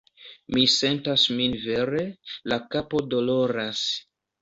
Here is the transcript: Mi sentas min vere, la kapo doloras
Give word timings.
Mi 0.55 0.63
sentas 0.75 1.27
min 1.41 1.55
vere, 1.69 2.07
la 2.53 2.61
kapo 2.75 3.07
doloras 3.15 3.89